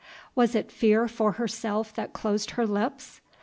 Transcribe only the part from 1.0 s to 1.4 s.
for